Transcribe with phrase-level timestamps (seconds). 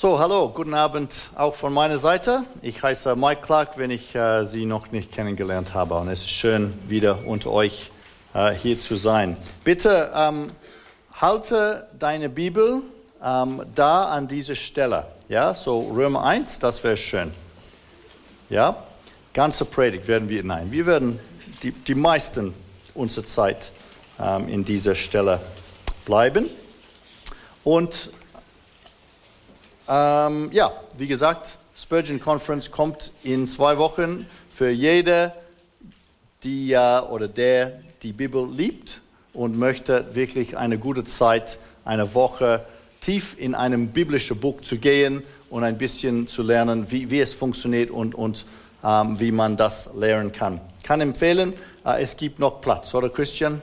[0.00, 2.44] So, hallo, guten Abend auch von meiner Seite.
[2.62, 5.94] Ich heiße Mike Clark, wenn ich äh, Sie noch nicht kennengelernt habe.
[5.96, 7.90] Und es ist schön, wieder unter euch
[8.32, 9.36] äh, hier zu sein.
[9.62, 10.52] Bitte ähm,
[11.12, 12.80] halte deine Bibel
[13.22, 15.06] ähm, da an dieser Stelle.
[15.28, 17.32] Ja, so Römer 1, das wäre schön.
[18.48, 18.82] Ja,
[19.34, 21.20] ganze Predigt werden wir, nein, wir werden
[21.62, 22.54] die, die meisten
[22.94, 23.70] unserer Zeit
[24.18, 25.42] ähm, in dieser Stelle
[26.06, 26.48] bleiben.
[27.64, 28.08] Und
[29.90, 35.32] ähm, ja, wie gesagt, Spurgeon Conference kommt in zwei Wochen für jede,
[36.44, 39.00] die äh, oder der die Bibel liebt
[39.32, 42.64] und möchte wirklich eine gute Zeit, eine Woche
[43.00, 47.34] tief in einem biblischen Buch zu gehen und ein bisschen zu lernen, wie, wie es
[47.34, 48.46] funktioniert und, und
[48.84, 50.60] ähm, wie man das lernen kann.
[50.84, 51.52] Kann empfehlen,
[51.84, 53.60] äh, es gibt noch Platz, oder Christian?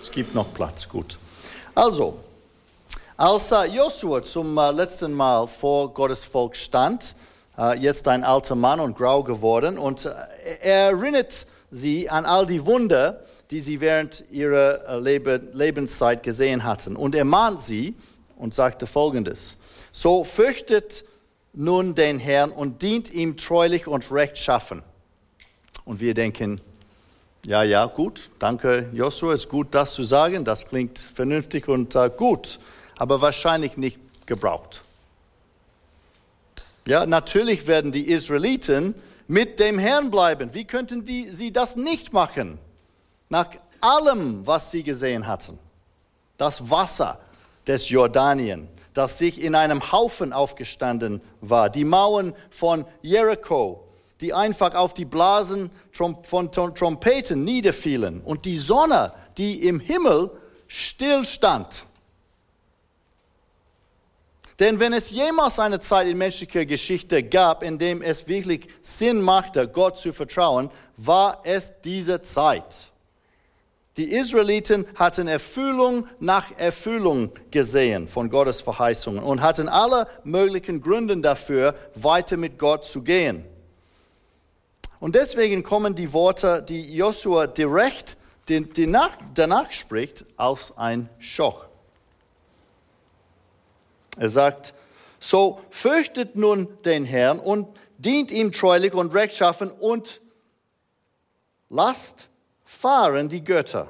[0.00, 1.18] Es gibt noch Platz, gut.
[1.74, 2.18] Also,
[3.16, 7.14] als Josua zum äh, letzten Mal vor Gottes Volk stand,
[7.56, 10.14] äh, jetzt ein alter Mann und grau geworden, und äh,
[10.60, 13.22] er erinnert sie an all die Wunder,
[13.52, 16.96] die sie während ihrer Lebe Lebenszeit gesehen hatten.
[16.96, 17.94] Und er mahnt sie
[18.36, 19.58] und sagte folgendes:
[19.92, 21.04] So fürchtet
[21.52, 24.82] nun den Herrn und dient ihm treulich und rechtschaffen.
[25.84, 26.60] Und wir denken,
[27.46, 32.10] ja, ja, gut, danke Joshua, ist gut das zu sagen, das klingt vernünftig und äh,
[32.16, 32.58] gut,
[32.96, 34.82] aber wahrscheinlich nicht gebraucht.
[36.86, 38.94] Ja, natürlich werden die Israeliten
[39.26, 40.52] mit dem Herrn bleiben.
[40.52, 42.58] Wie könnten die, sie das nicht machen?
[43.28, 43.48] Nach
[43.80, 45.58] allem, was sie gesehen hatten.
[46.36, 47.20] Das Wasser
[47.66, 51.70] des Jordanien, das sich in einem Haufen aufgestanden war.
[51.70, 53.86] Die Mauern von Jericho,
[54.20, 58.20] die einfach auf die Blasen von Trompeten niederfielen.
[58.20, 60.30] Und die Sonne, die im Himmel
[60.68, 61.86] stillstand.
[64.60, 69.20] Denn wenn es jemals eine Zeit in menschlicher Geschichte gab, in dem es wirklich Sinn
[69.20, 72.92] machte, Gott zu vertrauen, war es diese Zeit.
[73.96, 81.16] Die Israeliten hatten Erfüllung nach Erfüllung gesehen von Gottes Verheißungen und hatten alle möglichen Gründe
[81.18, 83.44] dafür, weiter mit Gott zu gehen.
[84.98, 88.16] Und deswegen kommen die Worte, die Josua direkt
[89.34, 91.63] danach spricht, als ein Schock.
[94.16, 94.74] Er sagt,
[95.18, 100.20] so fürchtet nun den Herrn und dient ihm treulich und rechtschaffen und
[101.70, 102.28] lasst
[102.64, 103.88] fahren die Götter,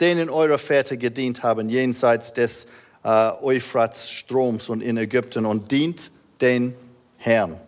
[0.00, 2.66] denen eure Väter gedient haben, jenseits des
[3.04, 6.10] äh, Euphratsstroms und in Ägypten und dient
[6.40, 6.74] den
[7.16, 7.60] Herrn.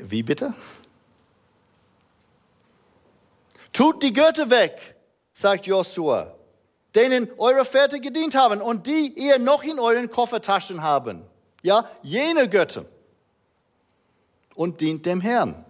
[0.00, 0.54] Wie bitte?
[3.72, 4.96] Tut die Götter weg,
[5.32, 6.34] sagt Josua,
[6.94, 11.22] denen eure Väter gedient haben und die ihr noch in euren Koffertaschen haben.
[11.62, 12.84] Ja, jene Götter.
[14.54, 15.64] Und dient dem Herrn.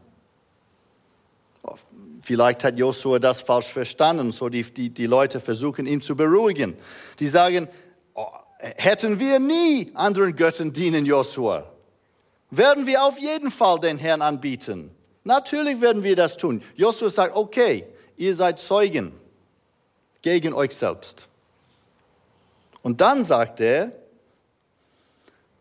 [2.22, 6.76] Vielleicht hat Josua das falsch verstanden, so die, die, die Leute versuchen ihn zu beruhigen.
[7.18, 7.68] Die sagen,
[8.14, 8.26] oh,
[8.58, 11.70] hätten wir nie anderen Göttern dienen, Josua,
[12.50, 14.94] werden wir auf jeden Fall den Herrn anbieten.
[15.24, 16.62] Natürlich werden wir das tun.
[16.76, 17.86] Josua sagt, okay,
[18.16, 19.12] ihr seid Zeugen
[20.22, 21.26] gegen euch selbst.
[22.82, 23.92] Und dann sagt er,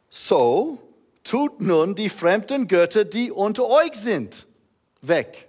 [0.09, 0.77] so
[1.23, 4.47] tut nun die fremden Götter, die unter euch sind,
[5.01, 5.47] weg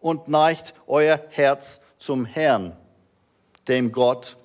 [0.00, 2.76] und neigt euer Herz zum Herrn,
[3.66, 4.36] dem Gott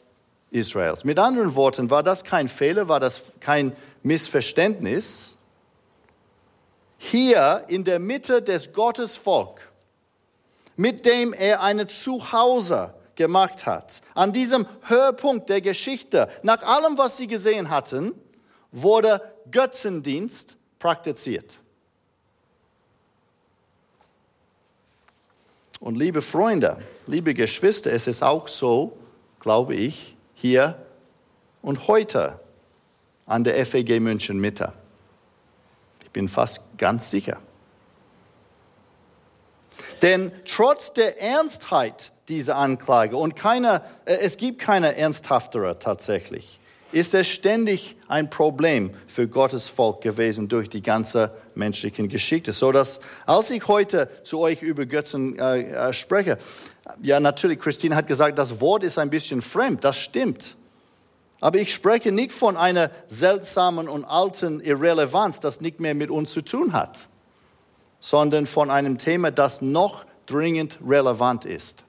[0.51, 1.03] Israels.
[1.03, 5.35] Mit anderen Worten, war das kein Fehler, war das kein Missverständnis?
[6.97, 9.69] Hier in der Mitte des Gottesvolk,
[10.77, 17.17] mit dem er eine Zuhause gemacht hat, an diesem Höhepunkt der Geschichte, nach allem, was
[17.17, 18.13] sie gesehen hatten,
[18.71, 21.59] wurde Götzendienst praktiziert.
[25.83, 28.97] Und liebe Freunde, liebe Geschwister, es ist auch so,
[29.41, 30.77] glaube ich, hier
[31.61, 32.39] und heute
[33.25, 34.71] an der FEG München Mitte.
[36.01, 37.37] Ich bin fast ganz sicher.
[40.01, 46.59] Denn trotz der Ernstheit dieser Anklage und keiner, äh, es gibt keine ernsthaftere tatsächlich,
[46.91, 52.53] ist es ständig ein Problem für Gottes Volk gewesen durch die ganze menschliche Geschichte.
[52.53, 56.37] So dass, als ich heute zu euch über Götzen äh, äh, spreche,
[57.01, 60.55] ja, natürlich, Christine hat gesagt, das Wort ist ein bisschen fremd, das stimmt.
[61.39, 66.31] Aber ich spreche nicht von einer seltsamen und alten Irrelevanz, das nicht mehr mit uns
[66.31, 67.07] zu tun hat,
[67.99, 71.83] sondern von einem Thema, das noch dringend relevant ist.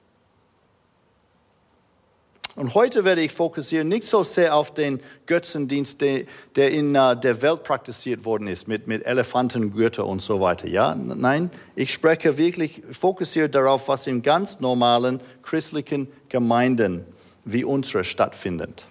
[2.55, 7.41] Und heute werde ich fokussieren nicht so sehr auf den Götzendienst, der, in uh, der
[7.41, 10.67] Welt praktiziert worden ist, mit, mit Elefantengürtel und so weiter.
[10.67, 10.95] Ja?
[10.95, 17.05] Nein, ich spreche wirklich, fokussiere darauf, was in ganz normalen christlichen Gemeinden
[17.43, 18.85] wie unsere stattfindet.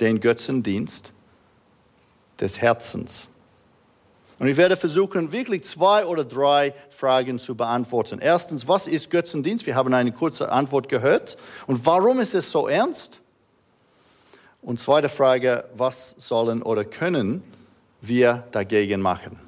[0.00, 1.12] Den Götzendienst
[2.40, 3.28] des Herzens.
[4.38, 8.20] Und ich werde versuchen, wirklich zwei oder drei Fragen zu beantworten.
[8.20, 9.66] Erstens, was ist Götzendienst?
[9.66, 11.36] Wir haben eine kurze Antwort gehört.
[11.66, 13.20] Und warum ist es so ernst?
[14.62, 17.42] Und zweite Frage, was sollen oder können
[18.00, 19.38] wir dagegen machen?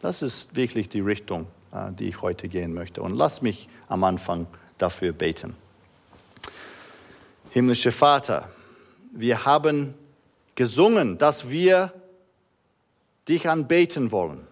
[0.00, 3.02] Das ist wirklich die Richtung, äh, die ich heute gehen möchte.
[3.02, 4.46] Und lass mich am Anfang
[4.78, 5.56] dafür beten.
[7.50, 8.48] Himmlischer Vater,
[9.12, 9.94] wir haben
[10.54, 11.92] gesungen, dass wir
[13.28, 14.46] dich anbeten wollen.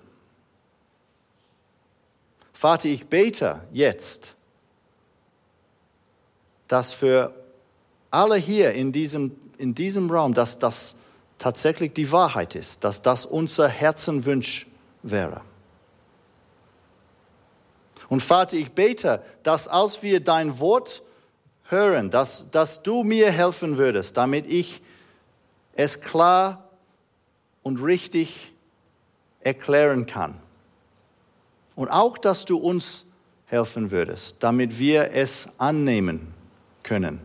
[2.52, 4.34] Vater, ich bete jetzt,
[6.69, 7.34] dass für
[8.11, 10.96] alle hier in diesem, in diesem Raum, dass das
[11.38, 14.67] tatsächlich die Wahrheit ist, dass das unser Herzenwunsch
[15.02, 15.43] wäre.
[18.08, 21.02] Und Vater, ich bete, dass als wir dein Wort
[21.64, 24.81] hören, dass, dass du mir helfen würdest, damit ich
[25.75, 26.70] es klar
[27.62, 28.52] und richtig
[29.46, 30.34] erklären kann.
[31.76, 33.06] Und auch, dass du uns
[33.46, 36.34] helfen würdest, damit wir es annehmen
[36.82, 37.20] können.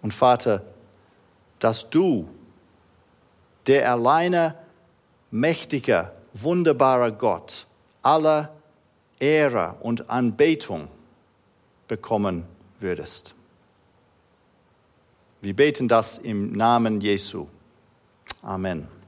[0.00, 0.62] Und Vater,
[1.58, 2.28] dass du,
[3.66, 4.54] der alleine
[5.32, 7.66] mächtige, wunderbare Gott,
[8.02, 8.54] aller
[9.18, 10.86] Ehre und Anbetung
[11.88, 12.44] bekommen
[12.78, 13.34] würdest.
[15.42, 17.48] Wir beten das im Namen Jesu.
[18.42, 18.99] Amen.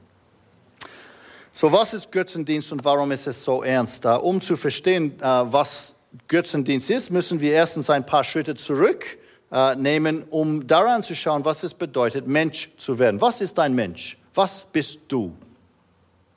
[1.55, 4.07] So, was ist Götzendienst und warum ist es so ernst?
[4.07, 5.93] Um zu verstehen, äh, was
[6.27, 11.61] Götzendienst ist, müssen wir erstens ein paar Schritte zurücknehmen, äh, um daran zu schauen, was
[11.61, 13.21] es bedeutet, Mensch zu werden.
[13.21, 14.17] Was ist ein Mensch?
[14.33, 15.31] Was bist du?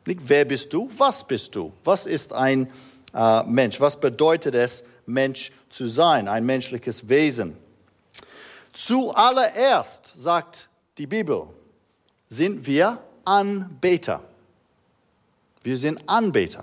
[0.05, 1.73] Nicht wer bist du, was bist du?
[1.83, 2.71] Was ist ein
[3.15, 3.81] äh, Mensch?
[3.81, 7.57] Was bedeutet es, Mensch zu sein, ein menschliches Wesen?
[8.75, 11.45] Zuallererst, sagt die Bibel,
[12.29, 14.23] sind wir Anbeter.
[15.67, 16.63] Wir sind Anbeter.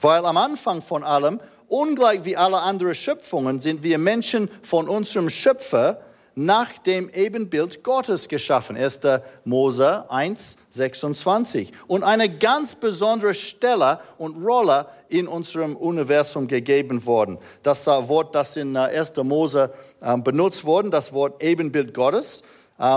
[0.00, 5.30] Weil am Anfang von allem, ungleich wie alle anderen Schöpfungen, sind wir Menschen von unserem
[5.30, 6.00] Schöpfer
[6.34, 8.76] nach dem Ebenbild Gottes geschaffen.
[8.76, 8.98] 1.
[9.44, 11.72] Mose 1, 26.
[11.86, 17.38] Und eine ganz besondere Stelle und Rolle in unserem Universum gegeben worden.
[17.62, 19.10] Das Wort, das in 1.
[19.10, 19.72] Äh, Mose
[20.02, 22.42] ähm, benutzt wurde, das Wort Ebenbild Gottes,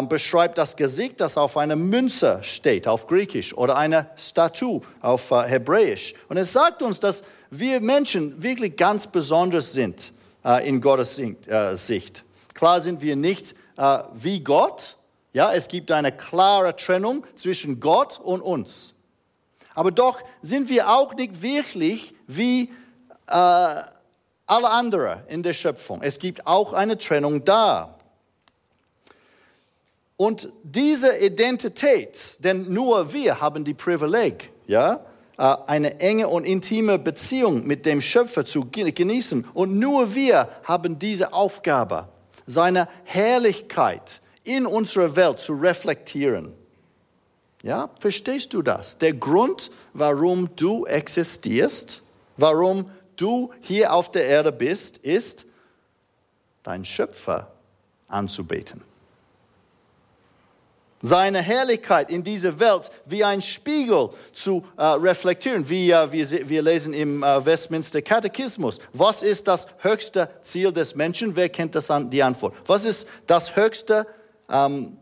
[0.10, 5.44] beschreibt das Gesicht, das auf einer Münze steht, auf Griechisch, oder eine Statue auf äh,
[5.44, 6.16] Hebräisch.
[6.30, 10.14] Und es sagt uns, dass wir Menschen wirklich ganz besonders sind
[10.44, 12.24] äh, in Gottes äh, Sicht.
[12.54, 13.56] Klar sind wir nicht
[14.16, 14.98] wie Gott.
[15.32, 18.96] Ja, es gibt eine klare Trennung zwischen Gott und uns.
[19.76, 22.72] Aber doch sind wir auch nicht wirklich wie
[23.28, 23.92] alle
[24.48, 26.02] anderen in der Schöpfung.
[26.02, 27.97] Es gibt auch eine Trennung da.
[30.18, 35.06] Und diese Identität, denn nur wir haben die Privileg, ja,
[35.38, 39.46] äh, eine enge und intime Beziehung mit dem Schöpfer zu genießen.
[39.54, 42.08] Und nur wir haben diese Aufgabe,
[42.48, 46.54] seine Herrlichkeit in unserer Welt zu reflektieren.
[47.62, 48.98] Ja, verstehst du das?
[48.98, 52.02] Der Grund, warum du existierst,
[52.38, 55.46] warum du hier auf der Erde bist, ist,
[56.64, 57.52] dein Schöpfer
[58.08, 58.82] anzubeten
[61.02, 66.62] seine Herrlichkeit in dieser Welt wie ein Spiegel zu äh, reflektieren, wie äh, wir, wir,
[66.62, 68.80] lesen im äh, Westminster Katechismus.
[68.94, 71.36] Was ist das höchste Ziel des Menschen?
[71.36, 72.56] Wer kennt das an, die Antwort?
[72.66, 74.08] Was ist das höchste
[74.50, 74.98] ähm,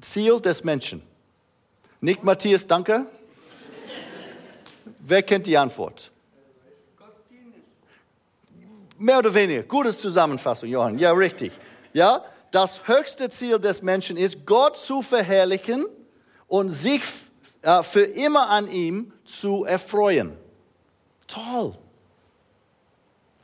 [0.00, 1.02] Ziel des Menschen?
[2.00, 3.06] Nicht Matthias, danke.
[4.98, 6.10] Wer kennt die Antwort?
[8.98, 9.62] Mehr oder weniger.
[9.62, 10.98] Gute Zusammenfassung, Johann.
[10.98, 11.52] Ja, richtig.
[11.94, 15.86] Ja, das höchste Ziel des Menschen ist, Gott zu verherrlichen
[16.48, 17.02] und sich
[17.62, 20.36] äh, für immer an ihm zu erfreuen.
[21.26, 21.74] Toll.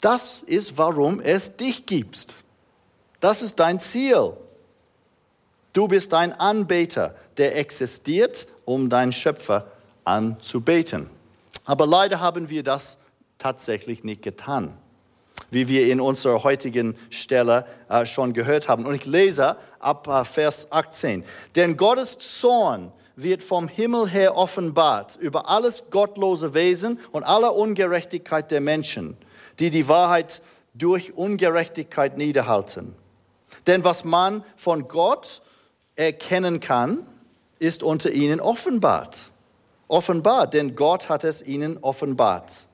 [0.00, 2.34] Das ist, warum es dich gibt.
[3.20, 4.32] Das ist dein Ziel.
[5.72, 9.70] Du bist ein Anbeter, der existiert, um deinen Schöpfer
[10.04, 11.10] anzubeten.
[11.64, 12.98] Aber leider haben wir das
[13.38, 14.76] tatsächlich nicht getan
[15.50, 18.86] wie wir in unserer heutigen Stelle äh, schon gehört haben.
[18.86, 21.24] Und ich lese ab äh, Vers 18.
[21.54, 28.50] Denn Gottes Zorn wird vom Himmel her offenbart über alles gottlose Wesen und aller Ungerechtigkeit
[28.50, 29.16] der Menschen,
[29.58, 30.42] die die Wahrheit
[30.74, 32.94] durch Ungerechtigkeit niederhalten.
[33.66, 35.40] Denn was man von Gott
[35.96, 37.06] erkennen kann,
[37.58, 39.16] ist unter ihnen offenbart.
[39.88, 42.65] Offenbart, denn Gott hat es ihnen offenbart.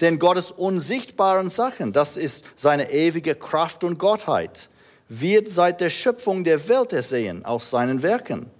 [0.00, 4.68] Denn Gottes unsichtbaren Sachen, das ist seine ewige Kraft und Gottheit,
[5.08, 8.50] wird seit der Schöpfung der Welt ersehen aus seinen Werken,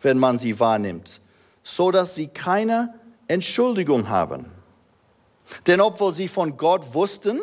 [0.00, 1.20] wenn man sie wahrnimmt,
[1.62, 2.94] so dass sie keine
[3.26, 4.46] Entschuldigung haben.
[5.66, 7.40] Denn obwohl sie von Gott wussten,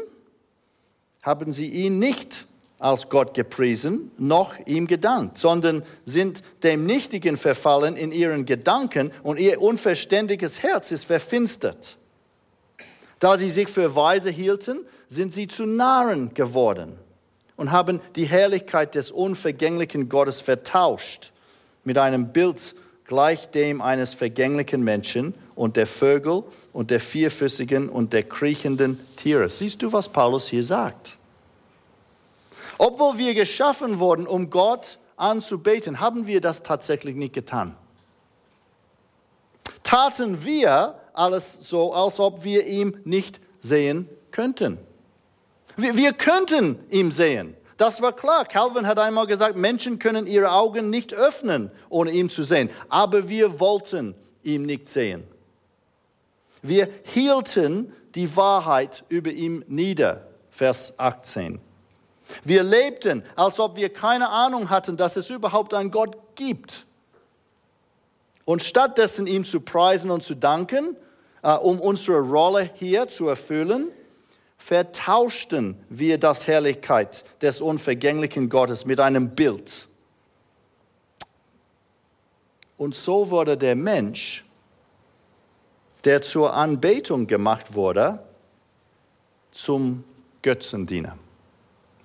[1.21, 2.47] haben sie ihn nicht
[2.79, 9.39] als Gott gepriesen, noch ihm gedankt, sondern sind dem Nichtigen verfallen in ihren Gedanken und
[9.39, 11.97] ihr unverständiges Herz ist verfinstert.
[13.19, 16.97] Da sie sich für weise hielten, sind sie zu Narren geworden
[17.55, 21.31] und haben die Herrlichkeit des unvergänglichen Gottes vertauscht
[21.83, 26.43] mit einem Bild gleich dem eines vergänglichen Menschen und der Vögel
[26.73, 29.47] und der vierfüßigen und der kriechenden Tiere.
[29.49, 31.15] Siehst du, was Paulus hier sagt?
[32.77, 37.75] Obwohl wir geschaffen wurden, um Gott anzubeten, haben wir das tatsächlich nicht getan.
[39.83, 44.77] Taten wir alles so, als ob wir ihn nicht sehen könnten.
[45.77, 47.55] Wir, wir könnten ihn sehen.
[47.77, 48.45] Das war klar.
[48.45, 52.69] Calvin hat einmal gesagt, Menschen können ihre Augen nicht öffnen, ohne ihn zu sehen.
[52.89, 55.23] Aber wir wollten ihn nicht sehen.
[56.61, 60.27] Wir hielten die Wahrheit über ihm nieder.
[60.49, 61.59] Vers 18.
[62.43, 66.84] Wir lebten, als ob wir keine Ahnung hatten, dass es überhaupt einen Gott gibt.
[68.45, 70.95] Und stattdessen ihm zu preisen und zu danken,
[71.41, 73.89] äh, um unsere Rolle hier zu erfüllen,
[74.57, 79.87] vertauschten wir das Herrlichkeit des unvergänglichen Gottes mit einem Bild.
[82.77, 84.45] Und so wurde der Mensch,
[86.03, 88.19] der zur Anbetung gemacht wurde,
[89.51, 90.03] zum
[90.41, 91.17] Götzendiener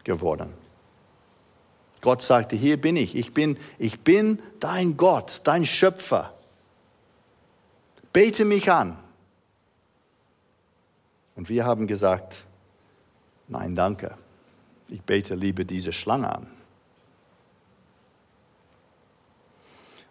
[0.05, 0.60] geworden.
[2.01, 6.35] Gott sagte, hier bin ich, ich bin, ich bin dein Gott, dein Schöpfer.
[8.13, 8.99] Bete mich an.
[11.37, 12.45] Und wir haben gesagt,
[13.49, 14.15] nein, danke,
[14.89, 16.47] ich bete lieber diese Schlange an.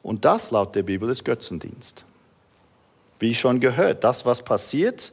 [0.01, 2.05] Und das laut der Bibel ist Götzendienst.
[3.19, 5.11] Wie schon gehört, das, was passiert,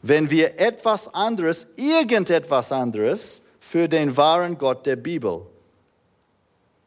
[0.00, 5.46] wenn wir etwas anderes, irgendetwas anderes für den wahren Gott der Bibel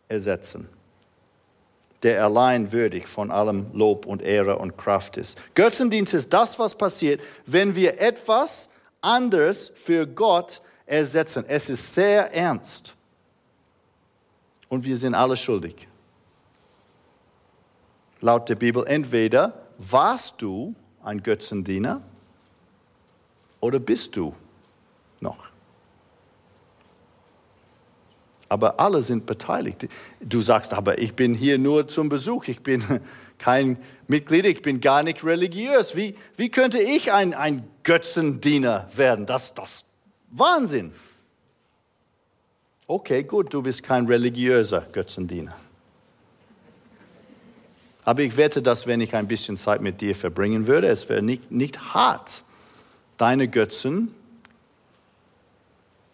[0.08, 0.68] ersetzen,
[2.04, 5.38] der allein würdig von allem Lob und Ehre und Kraft ist.
[5.56, 8.70] Götzendienst ist das, was passiert, wenn wir etwas
[9.02, 11.46] anderes für Gott ersetzen.
[11.48, 12.94] Es ist sehr ernst.
[14.70, 15.88] Und wir sind alle schuldig.
[18.22, 22.02] Laut der Bibel, entweder warst du ein Götzendiener
[23.60, 24.34] oder bist du
[25.20, 25.55] noch
[28.50, 29.88] aber alle sind beteiligt.
[30.22, 32.84] Du sagst aber, ich bin hier nur zum Besuch, ich bin
[33.40, 35.96] kein Mitglied, ich bin gar nicht religiös.
[35.96, 39.26] Wie, wie könnte ich ein, ein Götzendiener werden?
[39.26, 39.86] Das ist
[40.32, 40.92] Wahnsinn.
[42.88, 45.56] Okay, gut, du bist kein religiöser Götzendiener.
[48.04, 51.24] Aber ich wette, dass wenn ich ein bisschen Zeit mit dir verbringen würde, es wäre
[51.24, 52.44] nicht, nicht hart,
[53.18, 54.14] deine Götzen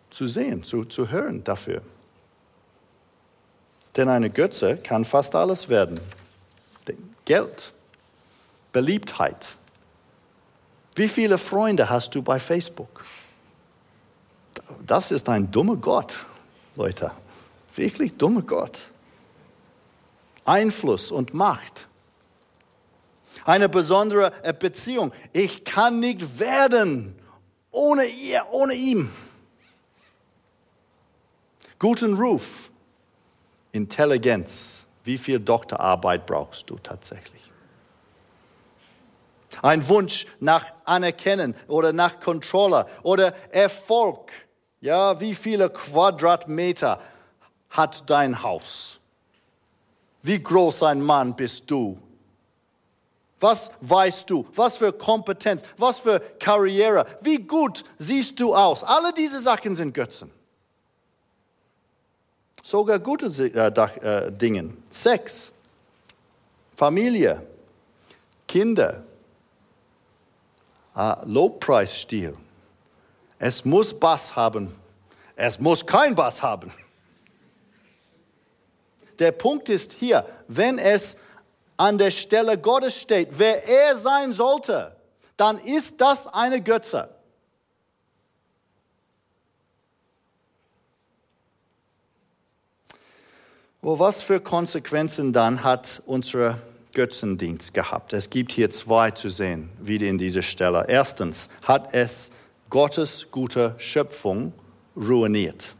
[0.09, 1.81] zu sehen, zu, zu hören dafür.
[3.95, 5.99] Denn eine Götze kann fast alles werden.
[7.25, 7.73] Geld,
[8.71, 9.55] Beliebtheit.
[10.95, 13.03] Wie viele Freunde hast du bei Facebook?
[14.85, 16.25] Das ist ein dummer Gott,
[16.75, 17.11] Leute.
[17.75, 18.79] Wirklich dummer Gott.
[20.43, 21.87] Einfluss und Macht.
[23.45, 25.13] Eine besondere Beziehung.
[25.31, 27.15] Ich kann nicht werden
[27.71, 29.09] ohne ihr, ohne ihm.
[31.79, 32.70] Guten Ruf.
[33.71, 34.85] Intelligenz.
[35.03, 37.49] Wie viel Doktorarbeit brauchst du tatsächlich?
[39.61, 44.31] Ein Wunsch nach Anerkennen oder nach Controller oder Erfolg.
[44.79, 47.01] Ja, wie viele Quadratmeter
[47.69, 48.99] hat dein Haus?
[50.23, 51.97] Wie groß ein Mann bist du?
[53.39, 54.47] Was weißt du?
[54.53, 55.63] Was für Kompetenz?
[55.77, 57.05] Was für Karriere?
[57.21, 58.83] Wie gut siehst du aus?
[58.83, 60.31] Alle diese Sachen sind Götzen.
[62.61, 64.73] Sogar gute äh, äh, Dinge.
[64.89, 65.51] Sex,
[66.75, 67.41] Familie,
[68.47, 69.03] Kinder,
[70.95, 72.35] äh, Lobpreisstil.
[73.39, 74.75] Es muss Bass haben.
[75.35, 76.71] Es muss kein Bass haben.
[79.17, 81.17] Der Punkt ist hier, wenn es
[81.77, 84.95] an der Stelle Gottes steht, wer er sein sollte,
[85.37, 87.09] dann ist das eine Götze.
[93.83, 96.59] Wo was für Konsequenzen dann hat unser
[96.93, 98.13] Götzendienst gehabt?
[98.13, 100.85] Es gibt hier zwei zu sehen, wieder in dieser Stelle.
[100.87, 102.29] Erstens hat es
[102.69, 104.53] Gottes gute Schöpfung
[104.95, 105.75] ruiniert.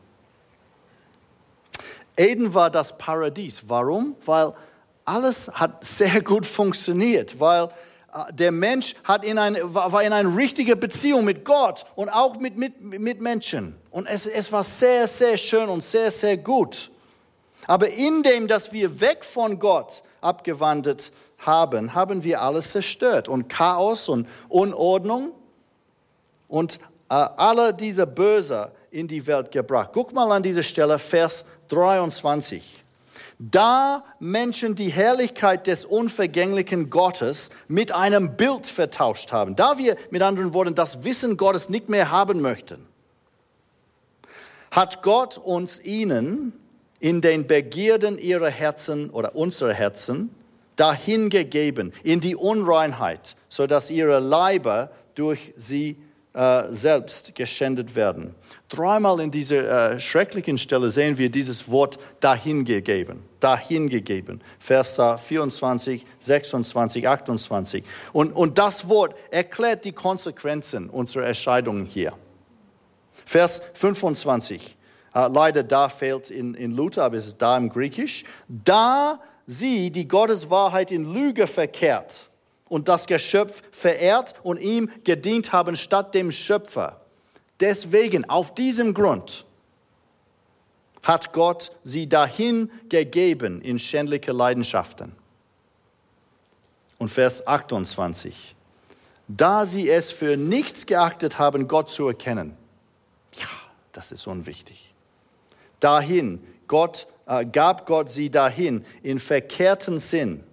[2.17, 3.61] Eden war das Paradies.
[3.67, 4.15] Warum?
[4.25, 4.53] Weil
[5.05, 7.65] alles hat sehr gut funktioniert, weil
[8.15, 12.39] äh, der Mensch hat in eine, war in einer richtigen Beziehung mit Gott und auch
[12.39, 13.75] mit, mit, mit Menschen.
[13.91, 16.90] Und es, es war sehr, sehr schön und sehr, sehr gut.
[17.71, 23.47] Aber in dem, dass wir weg von Gott abgewandert haben, haben wir alles zerstört und
[23.47, 25.31] Chaos und Unordnung
[26.49, 29.91] und äh, alle diese Böse in die Welt gebracht.
[29.93, 32.83] Guck mal an diese Stelle, Vers 23.
[33.39, 40.21] Da Menschen die Herrlichkeit des unvergänglichen Gottes mit einem Bild vertauscht haben, da wir mit
[40.21, 42.85] anderen Worten das Wissen Gottes nicht mehr haben möchten,
[44.71, 46.60] hat Gott uns ihnen
[47.01, 50.29] in den Begierden ihrer Herzen oder unserer Herzen
[50.77, 55.97] dahingegeben, in die Unreinheit, sodass ihre Leiber durch sie
[56.33, 58.35] äh, selbst geschändet werden.
[58.69, 63.23] Dreimal in dieser äh, schrecklichen Stelle sehen wir dieses Wort dahingegeben.
[63.39, 64.39] Dahingegeben.
[64.59, 67.83] Vers 24, 26, 28.
[68.13, 72.13] Und, und das Wort erklärt die Konsequenzen unserer Erscheidungen hier.
[73.25, 74.77] Vers 25.
[75.13, 78.23] Äh, leider da fehlt in, in Luther, aber es ist da im Griechisch.
[78.47, 82.29] Da sie die Gotteswahrheit in Lüge verkehrt
[82.69, 87.01] und das Geschöpf verehrt und ihm gedient haben statt dem Schöpfer.
[87.59, 89.45] Deswegen, auf diesem Grund,
[91.03, 95.13] hat Gott sie dahin gegeben in schändliche Leidenschaften.
[96.97, 98.55] Und Vers 28.
[99.27, 102.55] Da sie es für nichts geachtet haben, Gott zu erkennen.
[103.33, 103.47] Ja,
[103.91, 104.90] das ist unwichtig.
[105.81, 110.45] Dahin, Gott äh, gab Gott sie dahin in verkehrten Sinn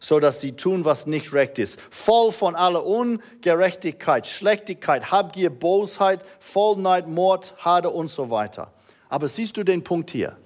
[0.00, 1.78] so dass sie tun, was nicht recht ist.
[1.90, 8.72] Voll von aller Ungerechtigkeit, Schlechtigkeit, Habgier, Bosheit, Vollneid, Mord, Hade und so weiter.
[9.10, 10.36] Aber siehst du den Punkt hier?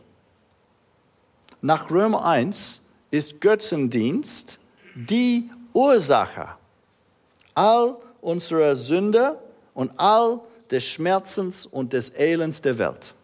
[1.63, 4.59] Nach Römer 1 ist Götzendienst
[4.97, 6.49] die Ursache
[7.55, 9.39] all unserer Sünde
[9.73, 13.15] und all des Schmerzens und des Elends der Welt.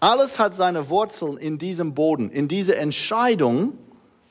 [0.00, 3.74] Alles hat seine Wurzeln in diesem Boden, in dieser Entscheidung,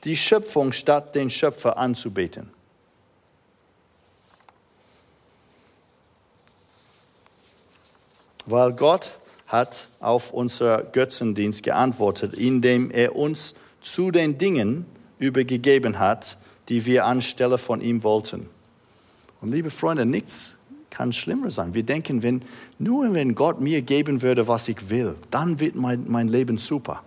[0.02, 2.50] die Schöpfung statt den Schöpfer anzubeten.
[8.46, 9.12] Weil Gott
[9.46, 14.86] hat auf unser Götzendienst geantwortet, indem er uns zu den Dingen
[15.18, 16.36] übergegeben hat,
[16.68, 18.48] die wir anstelle von ihm wollten.
[19.40, 20.56] Und liebe Freunde, nichts
[20.90, 21.74] kann schlimmer sein.
[21.74, 22.42] Wir denken, wenn,
[22.78, 27.02] nur wenn Gott mir geben würde, was ich will, dann wird mein, mein Leben super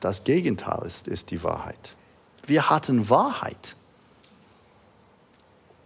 [0.00, 1.94] das Gegenteil ist, ist die Wahrheit.
[2.46, 3.74] Wir hatten Wahrheit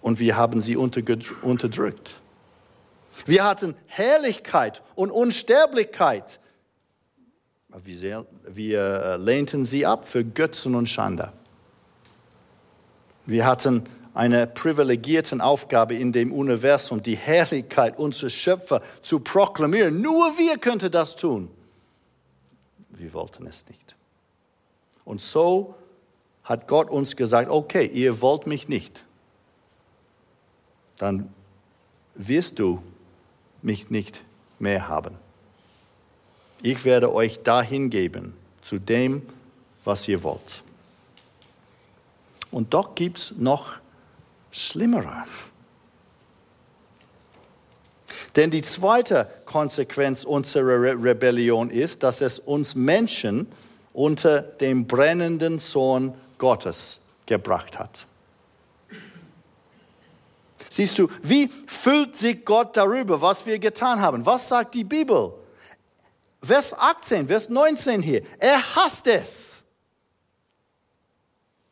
[0.00, 2.14] und wir haben sie unterdrückt.
[3.26, 6.40] Wir hatten Herrlichkeit und Unsterblichkeit.
[7.84, 11.32] Wir, wir äh, lehnten sie ab für Götzen und Schande.
[13.26, 20.00] Wir hatten eine privilegierte Aufgabe in dem Universum, die Herrlichkeit unseres Schöpfer zu proklamieren.
[20.00, 21.50] Nur wir könnten das tun.
[22.90, 23.94] Wir wollten es nicht.
[25.04, 25.74] Und so
[26.44, 29.04] hat Gott uns gesagt, okay, ihr wollt mich nicht.
[30.98, 31.32] Dann
[32.14, 32.82] wirst du
[33.62, 34.22] mich nicht
[34.58, 35.14] mehr haben.
[36.62, 39.22] Ich werde euch dahin geben, zu dem,
[39.84, 40.62] was ihr wollt.
[42.50, 43.79] Und doch gibt es noch
[44.50, 45.24] Schlimmere.
[48.36, 53.48] Denn die zweite Konsequenz unserer Rebellion ist, dass es uns Menschen
[53.92, 58.06] unter dem brennenden Sohn Gottes gebracht hat.
[60.68, 64.24] Siehst du, wie fühlt sich Gott darüber, was wir getan haben?
[64.24, 65.32] Was sagt die Bibel?
[66.42, 68.22] Vers 18, Vers 19 hier.
[68.38, 69.59] Er hasst es.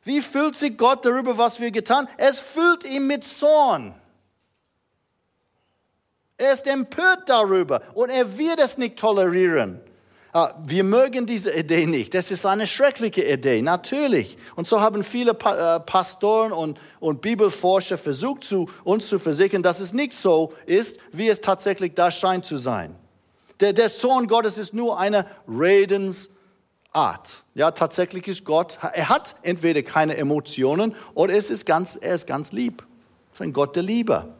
[0.08, 2.08] Wie fühlt sich Gott darüber, was wir getan?
[2.16, 3.94] Es füllt ihn mit Zorn.
[6.38, 9.82] Er ist empört darüber und er wird es nicht tolerieren.
[10.32, 12.14] Ah, wir mögen diese Idee nicht.
[12.14, 14.38] Das ist eine schreckliche Idee, natürlich.
[14.56, 19.78] Und so haben viele äh, Pastoren und, und Bibelforscher versucht, zu, uns zu versichern, dass
[19.78, 22.96] es nicht so ist, wie es tatsächlich da scheint zu sein.
[23.60, 26.37] Der, der Sohn Gottes ist nur eine Redensart.
[27.54, 32.26] Ja, tatsächlich ist Gott, er hat entweder keine Emotionen oder es ist ganz, er ist
[32.26, 32.82] ganz lieb.
[32.82, 34.34] Er ist ein Gott der Liebe.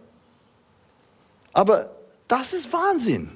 [1.52, 1.90] Aber
[2.26, 3.30] das ist Wahnsinn.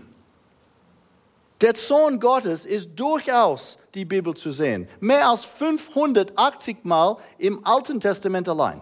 [1.61, 4.88] Der Sohn Gottes ist durchaus die Bibel zu sehen.
[4.98, 8.80] Mehr als 580 Mal im Alten Testament allein.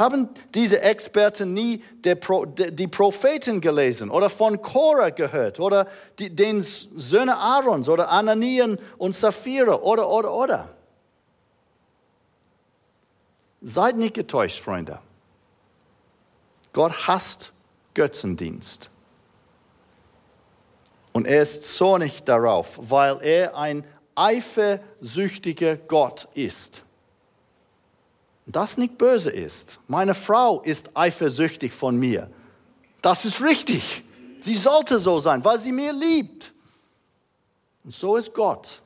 [0.00, 5.86] Haben diese Experten nie die Propheten gelesen oder von Korah gehört oder
[6.18, 10.68] den Söhne Aarons oder Ananien und Sapphira oder, oder, oder?
[13.60, 15.00] Seid nicht getäuscht, Freunde.
[16.72, 17.52] Gott hasst
[17.92, 18.88] Götzendienst.
[21.12, 23.84] Und er ist zornig darauf, weil er ein
[24.14, 26.84] eifersüchtiger Gott ist.
[28.46, 29.78] Das nicht böse ist.
[29.86, 32.30] Meine Frau ist eifersüchtig von mir.
[33.02, 34.04] Das ist richtig.
[34.40, 36.52] Sie sollte so sein, weil sie mir liebt.
[37.84, 38.82] Und so ist Gott.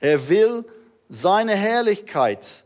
[0.00, 0.64] Er will
[1.08, 2.64] seine Herrlichkeit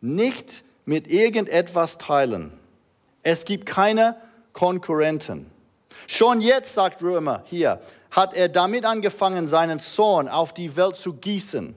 [0.00, 2.52] nicht mit irgendetwas teilen.
[3.22, 4.16] Es gibt keine
[4.52, 5.50] Konkurrenten.
[6.06, 11.14] Schon jetzt, sagt Römer hier, hat er damit angefangen, seinen Zorn auf die Welt zu
[11.14, 11.74] gießen.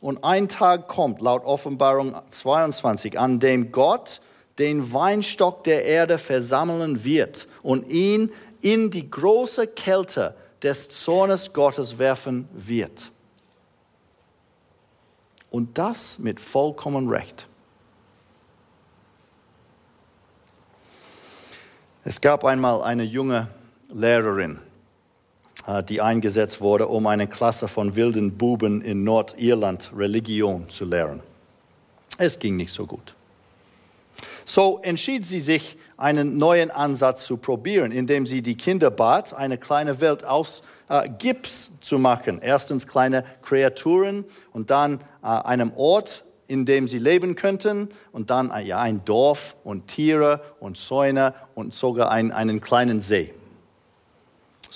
[0.00, 4.20] Und ein Tag kommt, laut Offenbarung 22, an dem Gott
[4.58, 8.30] den Weinstock der Erde versammeln wird und ihn
[8.60, 13.12] in die große Kälte des Zornes Gottes werfen wird.
[15.50, 17.46] Und das mit vollkommen Recht.
[22.04, 23.48] Es gab einmal eine junge
[23.88, 24.58] Lehrerin,
[25.88, 31.20] die eingesetzt wurde, um eine Klasse von wilden Buben in Nordirland Religion zu lehren.
[32.18, 33.14] Es ging nicht so gut.
[34.44, 39.58] So entschied sie sich, einen neuen Ansatz zu probieren, indem sie die Kinder bat, eine
[39.58, 42.40] kleine Welt aus äh, Gips zu machen.
[42.42, 48.50] Erstens kleine Kreaturen und dann äh, einem Ort, in dem sie leben könnten und dann
[48.50, 53.32] äh, ja, ein Dorf und Tiere und Zäune und sogar ein, einen kleinen See.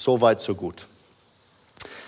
[0.01, 0.87] So weit, so gut.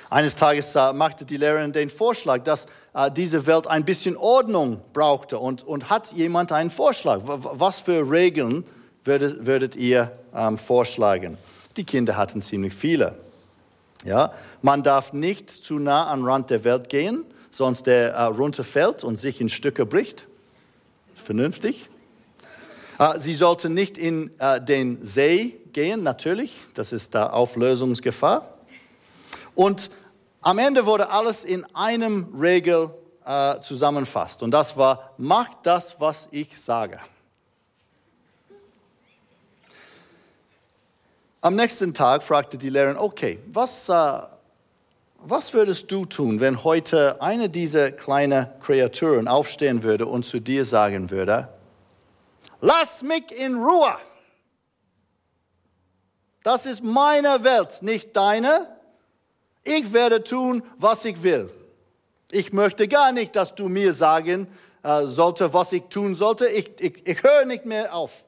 [0.09, 4.81] Eines Tages äh, machte die Lehrerin den Vorschlag, dass äh, diese Welt ein bisschen Ordnung
[4.95, 7.21] brauchte und, und hat jemand einen Vorschlag.
[7.25, 8.65] Was für Regeln
[9.05, 11.37] würdet, würdet ihr ähm, vorschlagen?
[11.77, 13.15] Die Kinder hatten ziemlich viele.
[14.07, 14.33] Ja?
[14.63, 19.17] Man darf nicht zu nah am Rand der Welt gehen sonst der äh, runterfällt und
[19.17, 20.27] sich in Stücke bricht.
[21.15, 21.91] Vernünftig.
[23.03, 28.59] Äh, sie sollten nicht in äh, den See gehen, natürlich, das ist da Auflösungsgefahr.
[29.55, 29.91] Und
[30.41, 32.91] am Ende wurde alles in einem Regel
[33.25, 34.43] äh, zusammenfasst.
[34.43, 37.01] Und das war, macht das, was ich sage.
[41.41, 44.21] Am nächsten Tag fragte die Lehrerin, okay, was, äh,
[45.25, 50.65] was würdest du tun, wenn heute eine dieser kleinen Kreaturen aufstehen würde und zu dir
[50.65, 51.49] sagen würde,
[52.63, 53.95] lass mich in Ruhe.
[56.43, 58.75] Das ist meine Welt, nicht deine.
[59.63, 61.53] Ich werde tun, was ich will.
[62.31, 64.49] Ich möchte gar nicht, dass du mir sagen
[64.83, 66.49] äh, sollte, was ich tun sollte.
[66.49, 68.25] Ich, ich, ich höre nicht mehr auf.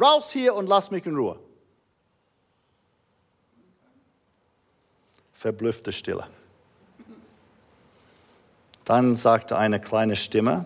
[0.00, 1.40] Raus hier und lass mich in Ruhe.
[5.44, 6.26] verblüffte Stille.
[8.86, 10.64] Dann sagte eine kleine Stimme,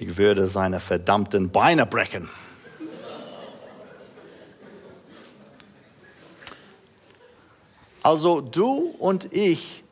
[0.00, 2.30] ich würde seine verdammten Beine brechen.
[8.02, 9.84] Also du und ich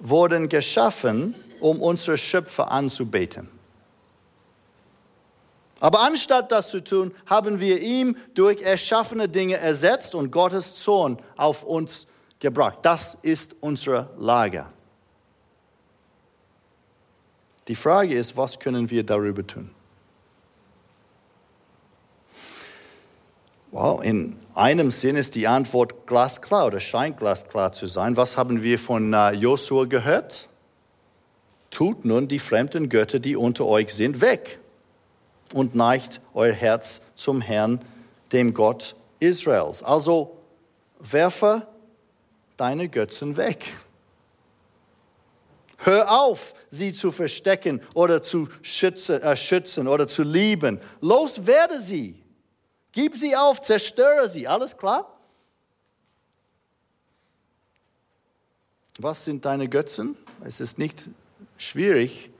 [0.00, 3.48] wurden geschaffen, um unsere Schöpfer anzubeten.
[5.78, 11.18] Aber anstatt das zu tun, haben wir ihm durch erschaffene Dinge ersetzt und Gottes Zorn
[11.36, 12.08] auf uns
[12.40, 12.78] gebracht.
[12.82, 14.66] Das ist unsere Lage.
[17.68, 19.70] Die Frage ist, was können wir darüber tun?
[23.72, 28.16] Well, in einem Sinn ist die Antwort glasklar oder scheint glasklar zu sein.
[28.16, 30.48] Was haben wir von uh, Josua gehört?
[31.70, 34.60] Tut nun die fremden Götter, die unter euch sind, weg
[35.52, 37.80] und neigt euer Herz zum Herrn,
[38.32, 39.82] dem Gott Israels.
[39.82, 40.38] Also
[40.98, 41.66] werfe
[42.56, 43.64] deine Götzen weg.
[45.78, 50.80] Hör auf, sie zu verstecken oder zu schützen, äh, schützen oder zu lieben.
[51.00, 52.22] Los werde sie.
[52.92, 54.48] Gib sie auf, zerstöre sie.
[54.48, 55.12] Alles klar?
[58.98, 60.16] Was sind deine Götzen?
[60.44, 61.08] Es ist nicht
[61.58, 62.30] schwierig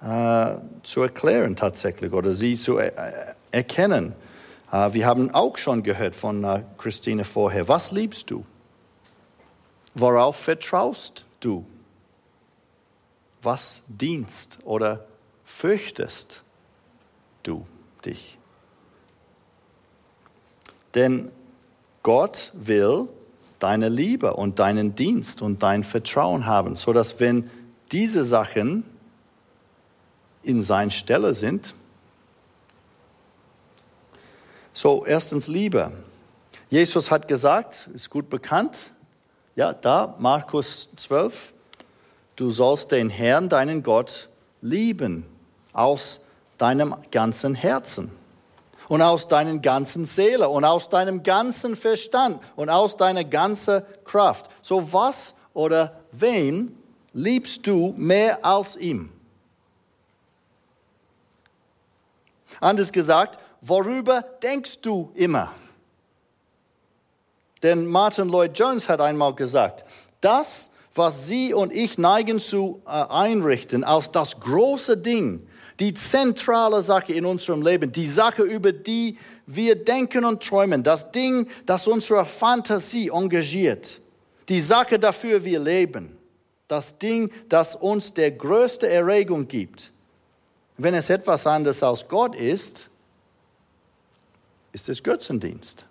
[0.00, 4.14] äh, zu erklären tatsächlich oder sie zu er erkennen.
[4.72, 7.68] Äh, wir haben auch schon gehört von äh, Christine vorher.
[7.68, 8.44] Was liebst du?
[9.94, 11.66] Worauf vertraust du?
[13.42, 15.06] Was dienst oder
[15.44, 16.42] fürchtest
[17.42, 17.66] du
[18.04, 18.38] dich?
[20.94, 21.30] Denn
[22.02, 23.08] Gott will
[23.58, 27.50] deine Liebe und deinen Dienst und dein Vertrauen haben, sodass wenn
[27.92, 28.84] diese Sachen
[30.42, 31.74] in seiner Stelle sind,
[34.72, 35.92] so erstens Liebe.
[36.70, 38.76] Jesus hat gesagt, ist gut bekannt,
[39.54, 41.51] ja, da, Markus 12,
[42.36, 44.28] du sollst den Herrn, deinen Gott,
[44.60, 45.26] lieben
[45.72, 46.20] aus
[46.58, 48.10] deinem ganzen Herzen
[48.88, 54.50] und aus deiner ganzen Seele und aus deinem ganzen Verstand und aus deiner ganzen Kraft.
[54.60, 56.76] So was oder wen
[57.12, 59.10] liebst du mehr als ihm?
[62.60, 65.52] Anders gesagt, worüber denkst du immer?
[67.62, 69.84] Denn Martin Lloyd Jones hat einmal gesagt,
[70.20, 75.46] das, was Sie und ich neigen zu äh, einrichten als das große Ding,
[75.80, 81.10] die zentrale Sache in unserem Leben, die Sache, über die wir denken und träumen, das
[81.10, 84.00] Ding, das unsere Fantasie engagiert,
[84.48, 86.16] die Sache, dafür wir leben,
[86.68, 89.92] das Ding, das uns der größte Erregung gibt.
[90.76, 92.88] Wenn es etwas anderes als Gott ist,
[94.72, 95.84] ist es Götzendienst.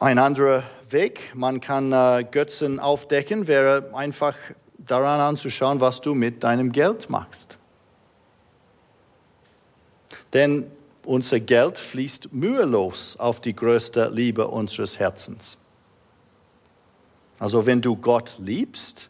[0.00, 4.34] Ein anderer Weg, man kann äh, Götzen aufdecken, wäre einfach
[4.78, 7.58] daran anzuschauen, was du mit deinem Geld machst.
[10.32, 10.70] Denn
[11.04, 15.58] unser Geld fließt mühelos auf die größte Liebe unseres Herzens.
[17.38, 19.08] Also wenn du Gott liebst,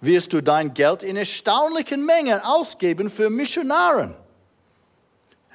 [0.00, 4.14] wirst du dein Geld in erstaunlichen Mengen ausgeben für Missionaren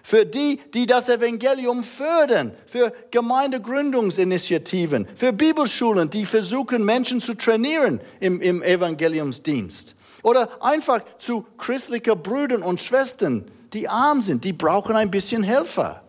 [0.05, 7.99] für die, die das Evangelium fördern, für Gemeindegründungsinitiativen, für Bibelschulen, die versuchen, Menschen zu trainieren
[8.19, 9.95] im, im Evangeliumsdienst.
[10.21, 16.03] Oder einfach zu christlichen Brüdern und Schwestern, die arm sind, die brauchen ein bisschen Helfer.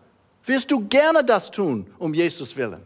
[0.45, 2.83] Wirst du gerne das tun, um Jesus willen?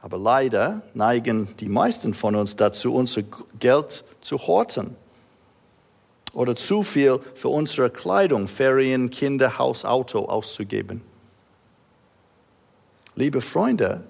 [0.00, 3.20] Aber leider neigen die meisten von uns dazu, unser
[3.58, 4.96] Geld zu horten
[6.36, 11.00] oder zu viel für unsere Kleidung, Ferien, Kinder, Haus, Auto auszugeben.
[13.14, 14.04] Liebe Freunde,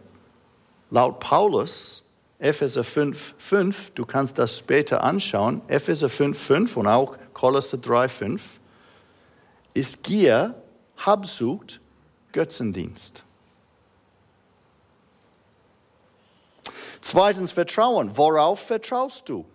[0.90, 2.02] laut Paulus,
[2.40, 8.08] Epheser 5, 5, du kannst das später anschauen, Epheser 5, 5 und auch Kolosser 3,
[8.08, 8.60] 5,
[9.74, 10.60] ist Gier,
[10.96, 11.80] Habsucht,
[12.32, 13.22] Götzendienst.
[17.02, 18.16] Zweitens Vertrauen.
[18.16, 19.46] Worauf vertraust du?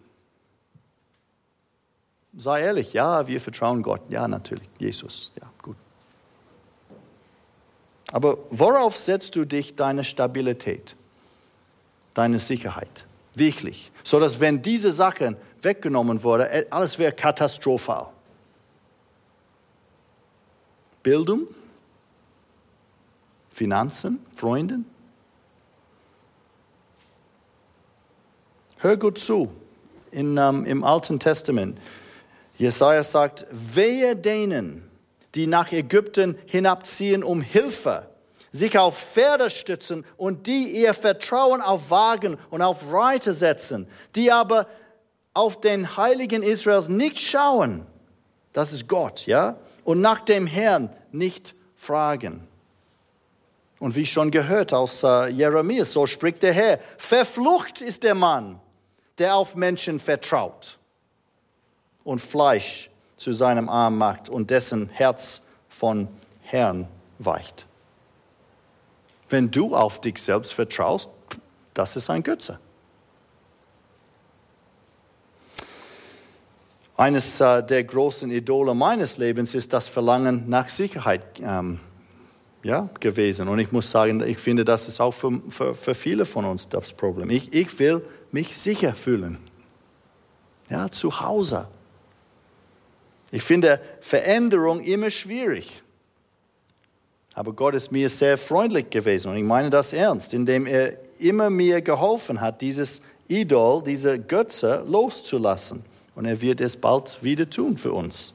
[2.38, 4.02] Sei ehrlich, ja, wir vertrauen Gott.
[4.10, 5.32] Ja, natürlich, Jesus.
[5.40, 5.76] Ja, gut.
[8.12, 10.96] Aber worauf setzt du dich deine Stabilität,
[12.14, 13.06] deine Sicherheit?
[13.36, 13.92] Wirklich.
[14.04, 18.08] So dass wenn diese Sachen weggenommen wurden, äh, alles wäre katastrophal.
[21.04, 21.48] Bildung,
[23.50, 24.86] Finanzen, Freunden.
[28.78, 29.52] Hör gut zu.
[30.12, 31.80] In, um, Im Alten Testament
[32.62, 34.88] Jesaja sagt, wehe denen,
[35.34, 38.06] die nach Ägypten hinabziehen um Hilfe,
[38.52, 44.32] sich auf Pferde stützen und die ihr Vertrauen auf Wagen und auf Reiter setzen, die
[44.32, 44.68] aber
[45.34, 47.88] auf den Heiligen Israels nicht schauen,
[48.54, 52.48] das ist Gott, ja, und nach dem Herrn nicht fragen.
[53.80, 58.60] Und wie schon gehört aus äh, Jeremia, so spricht der Herr, verflucht ist der Mann,
[59.18, 60.78] der auf Menschen vertraut
[62.04, 66.08] und Fleisch zu seinem Arm macht und dessen Herz von
[66.42, 66.88] Herrn
[67.20, 67.66] weicht.
[69.30, 71.10] Wenn du auf dich selbst vertraust,
[71.74, 72.60] das ist ein Götze.
[76.98, 81.80] Eines äh, der großen Idole meines Lebens ist das Verlangen nach Sicherheit ähm,
[82.64, 83.48] ja, gewesen.
[83.48, 86.70] Und ich muss sagen, ich finde, das ist auch für, für, für viele von uns
[86.70, 87.30] das Problem.
[87.30, 89.38] Ich, ich will mich sicher fühlen.
[90.70, 91.68] Ja, zu Hause.
[93.32, 95.82] Ich finde Veränderung immer schwierig.
[97.34, 101.50] Aber Gott ist mir sehr freundlich gewesen und ich meine das ernst, indem er immer
[101.50, 105.86] mir geholfen hat, dieses Idol, diese Götze loszulassen.
[106.14, 108.34] Und er wird es bald wieder tun für uns.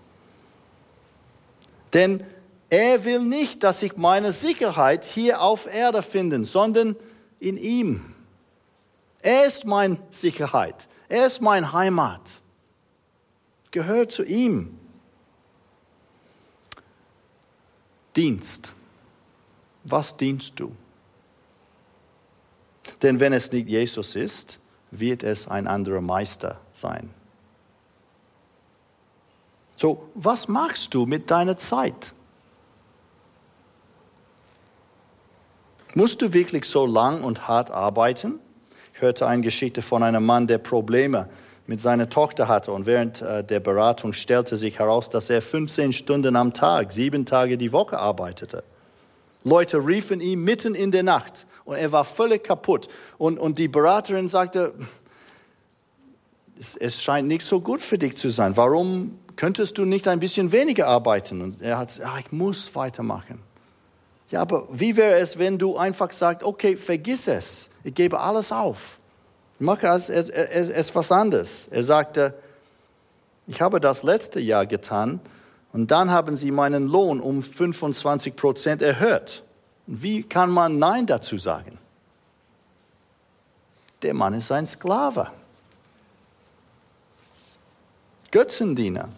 [1.92, 2.24] Denn
[2.70, 6.96] er will nicht, dass ich meine Sicherheit hier auf Erde finde, sondern
[7.38, 8.14] in ihm.
[9.20, 10.88] Er ist meine Sicherheit.
[11.08, 12.22] Er ist meine Heimat.
[13.70, 14.75] Gehört zu ihm.
[18.16, 18.72] Dienst.
[19.84, 20.74] Was dienst du?
[23.02, 24.58] Denn wenn es nicht Jesus ist,
[24.90, 27.10] wird es ein anderer Meister sein.
[29.76, 32.14] So, was machst du mit deiner Zeit?
[35.94, 38.38] Musst du wirklich so lang und hart arbeiten?
[38.94, 41.28] Ich hörte eine Geschichte von einem Mann, der Probleme
[41.66, 45.92] mit seiner Tochter hatte und während äh, der Beratung stellte sich heraus, dass er 15
[45.92, 48.62] Stunden am Tag, sieben Tage die Woche arbeitete.
[49.44, 52.88] Leute riefen ihn mitten in der Nacht und er war völlig kaputt.
[53.18, 54.74] Und, und die Beraterin sagte,
[56.58, 58.56] es, es scheint nicht so gut für dich zu sein.
[58.56, 61.42] Warum könntest du nicht ein bisschen weniger arbeiten?
[61.42, 63.40] Und er hat gesagt, ah, ich muss weitermachen.
[64.30, 68.50] Ja, aber wie wäre es, wenn du einfach sagst, okay, vergiss es, ich gebe alles
[68.50, 68.98] auf.
[69.58, 71.68] Ich mache es, es, es was anderes.
[71.70, 72.34] Er sagte,
[73.46, 75.20] ich habe das letzte Jahr getan
[75.72, 79.42] und dann haben sie meinen Lohn um 25 Prozent erhöht.
[79.86, 81.78] Wie kann man Nein dazu sagen?
[84.02, 85.30] Der Mann ist ein Sklave.
[88.30, 89.08] Götzendiener.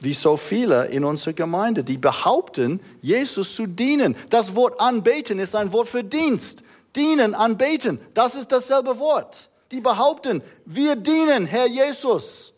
[0.00, 4.16] Wie so viele in unserer Gemeinde, die behaupten, Jesus zu dienen.
[4.30, 6.62] Das Wort anbeten ist ein Wort für Dienst.
[6.96, 9.48] Dienen, anbeten, das ist dasselbe Wort.
[9.70, 12.52] Die behaupten, wir dienen Herr Jesus.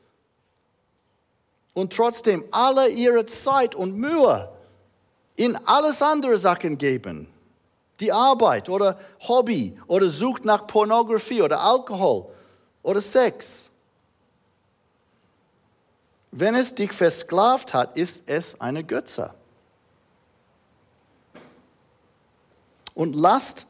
[1.74, 4.50] Und trotzdem alle ihre Zeit und Mühe
[5.36, 7.28] in alles andere Sachen geben.
[8.00, 12.26] Die Arbeit oder Hobby oder sucht nach Pornografie oder Alkohol
[12.82, 13.70] oder Sex.
[16.30, 19.34] Wenn es dich versklavt hat, ist es eine Götze.
[22.94, 23.66] Und lasst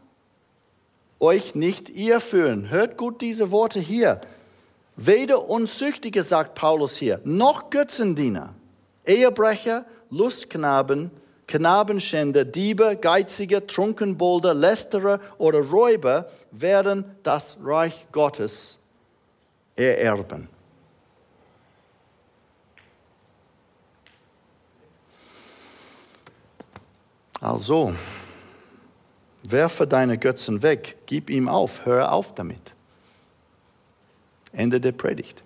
[1.23, 2.69] euch nicht irrführen.
[2.69, 4.21] Hört gut diese Worte hier.
[4.97, 8.55] Weder Unsüchtige, sagt Paulus hier, noch Götzendiener,
[9.07, 11.11] Ehebrecher, Lustknaben,
[11.47, 18.79] Knabenschänder, Diebe, Geizige, Trunkenbolder, Lästerer oder Räuber werden das Reich Gottes
[19.77, 20.49] ererben.
[27.41, 27.93] Also,
[29.43, 32.73] werfe deine Götzen weg, gib ihm auf, hör auf damit.
[34.53, 35.43] Ende der Predigt.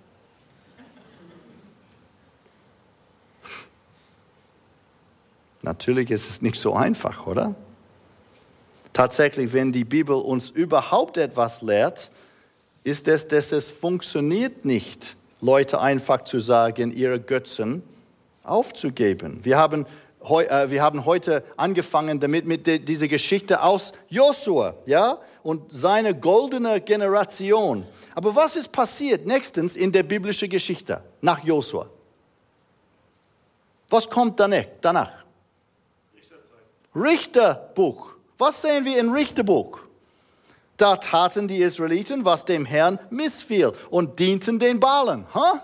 [5.63, 7.55] Natürlich ist es nicht so einfach, oder?
[8.93, 12.11] Tatsächlich, wenn die Bibel uns überhaupt etwas lehrt,
[12.85, 17.83] ist es, dass es funktioniert nicht, Leute einfach zu sagen, ihre Götzen
[18.45, 19.41] aufzugeben.
[19.45, 19.87] Wir haben
[20.29, 27.87] wir haben heute angefangen damit mit dieser Geschichte aus Josua, ja, und seine goldene Generation.
[28.15, 31.89] Aber was ist passiert nächstens in der biblischen Geschichte nach Josua?
[33.89, 35.25] Was kommt danach?
[36.95, 38.09] Richterbuch.
[38.39, 39.79] Was sehen wir im Richterbuch?
[40.77, 45.27] Da taten die Israeliten, was dem Herrn missfiel und dienten den Balen.
[45.33, 45.61] Huh?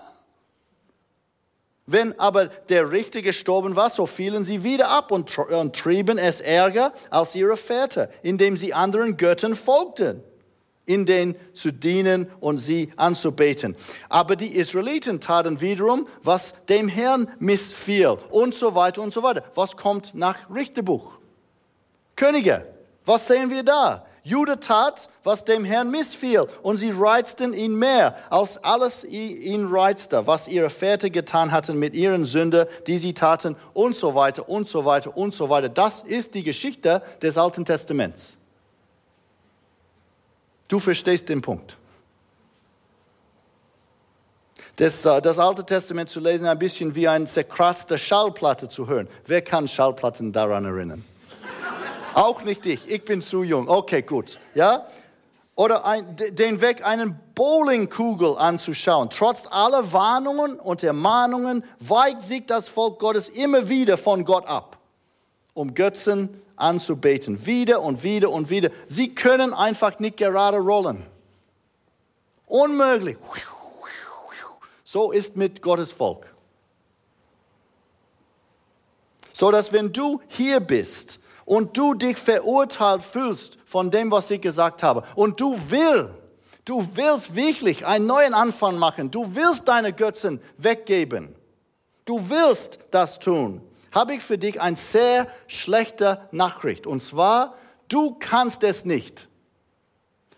[1.85, 5.29] Wenn aber der Richter gestorben war, so fielen sie wieder ab und,
[5.73, 10.23] trieben es ärger als ihre Väter, indem sie anderen Göttern folgten,
[10.85, 13.75] in denen zu dienen und sie anzubeten.
[14.07, 19.43] Aber die Israeliten taten wiederum, was dem Herrn missfiel und so weiter und so weiter.
[19.55, 21.11] Was kommt nach Richterbuch?
[22.15, 22.65] Könige.
[23.05, 24.05] Was sehen wir da?
[24.25, 30.25] Jude tat, was dem Herrn missfiel, und sie reizten ihn mehr, als alles ihn reizte,
[30.25, 34.67] was ihre Väter getan hatten mit ihren Sünden, die sie taten, und so weiter, und
[34.67, 35.67] so weiter, und so weiter.
[35.67, 38.37] Das ist die Geschichte des Alten Testaments.
[40.69, 41.77] Du verstehst den Punkt.
[44.77, 49.07] Das, äh, das, Alte Testament zu lesen, ein bisschen wie eine zerkratzte Schallplatte zu hören.
[49.27, 51.03] Wer kann Schallplatten daran erinnern?
[52.13, 53.67] Auch nicht ich, ich bin zu jung.
[53.67, 54.39] Okay, gut.
[54.53, 54.87] Ja?
[55.55, 59.09] Oder ein, den Weg, einen Bowlingkugel anzuschauen.
[59.11, 64.77] Trotz aller Warnungen und Ermahnungen weicht sich das Volk Gottes immer wieder von Gott ab,
[65.53, 67.45] um Götzen anzubeten.
[67.45, 68.69] Wieder und wieder und wieder.
[68.87, 71.05] Sie können einfach nicht gerade rollen.
[72.47, 73.17] Unmöglich.
[74.83, 76.31] So ist mit Gottes Volk.
[79.31, 84.41] So dass wenn du hier bist und du dich verurteilt fühlst von dem, was ich
[84.41, 86.09] gesagt habe und du willst,
[86.65, 91.35] du willst wirklich einen neuen Anfang machen, du willst deine Götzen weggeben,
[92.05, 96.87] du willst das tun, habe ich für dich eine sehr schlechte Nachricht.
[96.87, 97.55] Und zwar,
[97.87, 99.27] du kannst es nicht.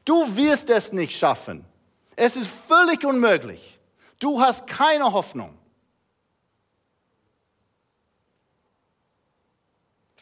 [0.03, 1.65] Du wirst es nicht schaffen.
[2.15, 3.79] Es ist völlig unmöglich.
[4.19, 5.57] Du hast keine Hoffnung.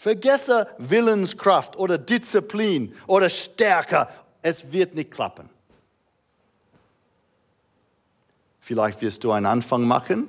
[0.03, 4.09] Vergesse Willenskraft oder Disziplin oder Stärke.
[4.41, 5.49] Es wird nicht klappen.
[8.59, 10.27] Vielleicht wirst du einen Anfang machen,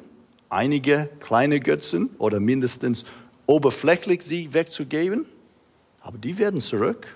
[0.49, 3.05] einige kleine Götzen oder mindestens
[3.49, 5.27] oberflächlich sie wegzugeben,
[6.03, 7.09] aber die werden zurück,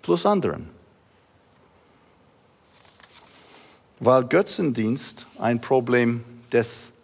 [0.00, 0.70] plus anderen.
[4.00, 6.94] Weil Götzendienst ein Problem des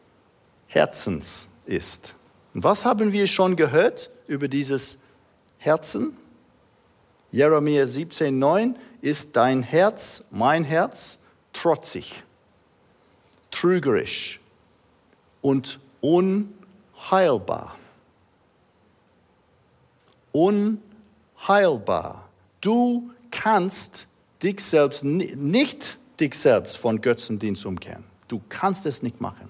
[0.67, 2.15] Herzens ist.
[2.55, 4.99] Und was haben wir schon gehört über dieses
[5.59, 6.17] Herzen?
[7.33, 11.19] Jeremia 17,9 ist dein Herz, mein Herz,
[11.53, 12.23] trotzig,
[13.51, 14.41] trügerisch
[15.43, 17.77] und unheilbar.
[20.33, 22.29] Unheilbar.
[22.61, 24.07] Du kannst
[24.43, 28.05] dich selbst nicht dich selbst von Götzendienst umkehren.
[28.29, 29.50] Du kannst es nicht machen.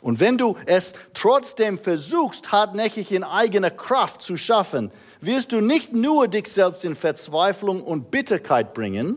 [0.00, 5.92] Und wenn du es trotzdem versuchst, hartnäckig in eigener Kraft zu schaffen, wirst du nicht
[5.92, 9.16] nur dich selbst in Verzweiflung und Bitterkeit bringen,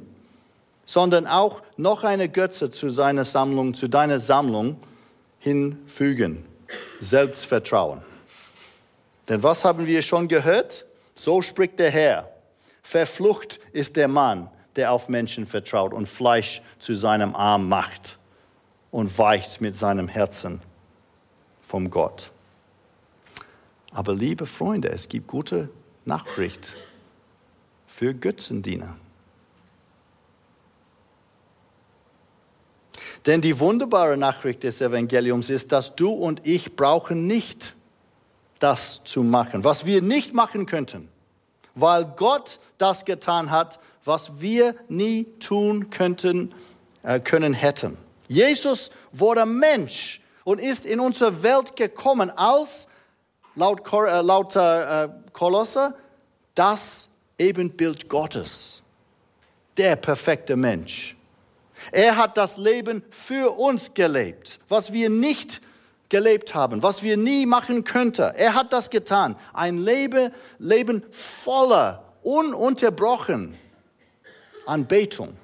[0.86, 4.78] sondern auch noch eine Götze zu seiner Sammlung, zu deiner Sammlung
[5.40, 6.46] hinfügen.
[7.00, 8.02] Selbstvertrauen.
[9.30, 10.86] Denn was haben wir schon gehört?
[11.16, 12.30] So spricht der Herr.
[12.82, 18.18] Verflucht ist der Mann, der auf Menschen vertraut und Fleisch zu seinem Arm macht
[18.90, 20.62] und weicht mit seinem Herzen
[21.72, 22.32] vom Gott.
[23.92, 25.70] Aber liebe Freunde, es gibt gute
[26.04, 26.76] Nachricht
[27.88, 28.98] für Götzendiener.
[33.26, 37.74] Denn die wunderbare Nachricht des Evangeliums ist, dass du und ich brauchen nicht
[38.60, 41.08] das zu machen, was wir nicht machen könnten,
[41.74, 46.54] weil Gott das getan hat, was wir nie tun könnten,
[47.04, 47.98] äh, können hätten.
[48.28, 52.88] Jesus wurde Mensch und ist in unsere Welt gekommen als,
[53.56, 55.96] laut, äh, laut äh, Kolosser,
[56.56, 58.82] das Ebenbild Gottes,
[59.78, 61.16] der perfekte Mensch.
[61.92, 65.62] Er hat das Leben für uns gelebt, was wir nicht
[66.10, 68.36] gelebt haben, was wir nie machen könnten.
[68.36, 69.36] Er hat das getan.
[69.54, 73.58] Ein Leben, Leben voller, ununterbrochen
[74.66, 75.36] Anbetung.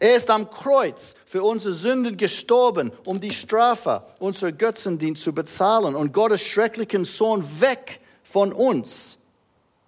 [0.00, 5.94] Er ist am Kreuz für unsere Sünden gestorben, um die Strafe unserer Götzendienst zu bezahlen
[5.94, 9.18] und Gottes schrecklichen Sohn weg von uns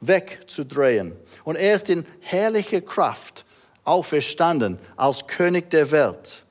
[0.00, 1.12] wegzudrehen.
[1.44, 3.44] Und er ist in herrlicher Kraft
[3.84, 6.44] auferstanden als König der Welt.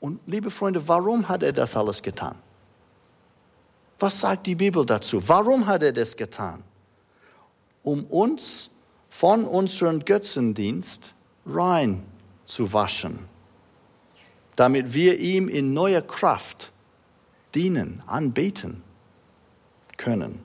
[0.00, 2.36] Und liebe Freunde, warum hat er das alles getan?
[3.98, 5.22] Was sagt die Bibel dazu?
[5.28, 6.64] Warum hat er das getan?
[7.84, 8.70] Um uns
[9.10, 11.14] von unserem Götzendienst
[11.46, 12.02] rein
[12.52, 13.18] zu waschen,
[14.56, 16.70] damit wir ihm in neuer Kraft
[17.54, 18.82] dienen, anbeten
[19.96, 20.40] können.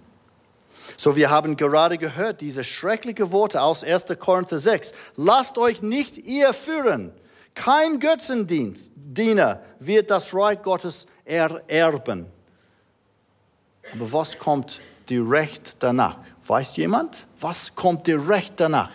[0.95, 4.05] So, wir haben gerade gehört, diese schrecklichen Worte aus 1.
[4.20, 4.93] Korinther 6.
[5.18, 7.12] Lasst euch nicht ihr führen.
[7.55, 12.28] Kein Götzendiener wird das Reich Gottes ererben.
[13.93, 14.80] Aber was kommt
[15.10, 16.20] direkt danach?
[16.45, 17.26] Weiß jemand?
[17.41, 18.91] Was kommt direkt danach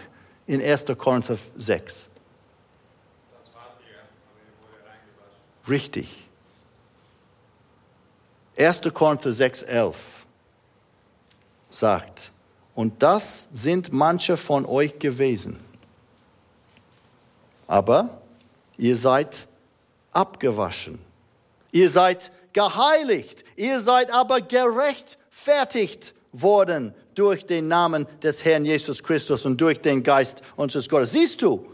[0.47, 0.87] in 1.
[0.97, 2.09] Korinther 6?
[5.69, 6.29] Richtig.
[8.57, 8.81] 1.
[8.93, 9.97] Korinther 6, 11
[11.71, 12.33] sagt,
[12.75, 15.59] und das sind manche von euch gewesen.
[17.67, 18.23] Aber
[18.77, 19.47] ihr seid
[20.13, 20.99] abgewaschen.
[21.71, 23.45] Ihr seid geheiligt.
[23.57, 30.03] Ihr seid aber gerechtfertigt worden durch den Namen des Herrn Jesus Christus und durch den
[30.03, 31.13] Geist unseres Gottes.
[31.13, 31.67] Siehst du,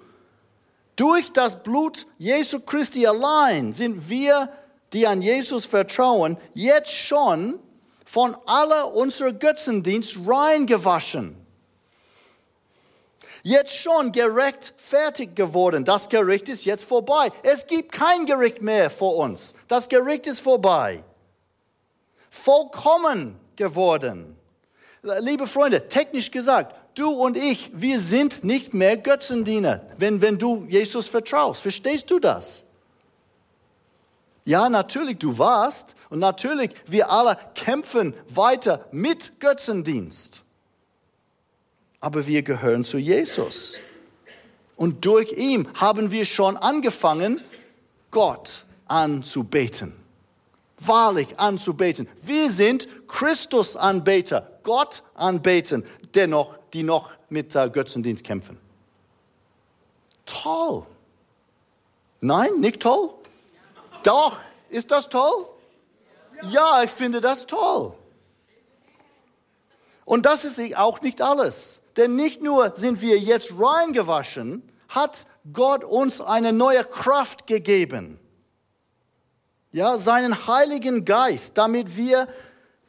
[0.98, 4.52] durch das Blut Jesu Christi allein sind wir,
[4.92, 7.58] die an Jesus vertrauen, jetzt schon
[8.04, 11.36] von aller unserer Götzendienst reingewaschen.
[13.44, 15.84] Jetzt schon gerecht fertig geworden.
[15.84, 17.30] Das Gericht ist jetzt vorbei.
[17.44, 19.54] Es gibt kein Gericht mehr vor uns.
[19.68, 21.04] Das Gericht ist vorbei.
[22.28, 24.36] Vollkommen geworden.
[25.20, 30.66] Liebe Freunde, technisch gesagt, du und ich, wir sind nicht mehr Götzendiener, wenn, wenn du
[30.68, 31.62] Jesus vertraust.
[31.62, 32.64] Verstehst du das?
[34.44, 40.42] Ja, natürlich, du warst und natürlich, wir alle kämpfen weiter mit Götzendienst.
[42.00, 43.78] Aber wir gehören zu Jesus.
[44.76, 47.42] Und durch ihn haben wir schon angefangen,
[48.10, 49.92] Gott anzubeten.
[50.78, 52.08] Wahrlich anzubeten.
[52.22, 55.84] Wir sind Christus-Anbeter, Gott anbeten,
[56.14, 58.58] dennoch die noch mit äh, Götzendienst kämpfen.
[60.26, 60.84] Toll.
[62.20, 63.10] Nein, nicht toll?
[64.02, 64.38] Doch,
[64.68, 65.46] ist das toll?
[66.42, 67.94] Ja, ich finde das toll.
[70.04, 71.82] Und das ist auch nicht alles.
[71.96, 78.18] Denn nicht nur sind wir jetzt reingewaschen, hat Gott uns eine neue Kraft gegeben.
[79.70, 82.26] Ja, seinen Heiligen Geist, damit wir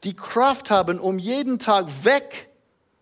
[0.04, 2.49] die Kraft haben, um jeden Tag weg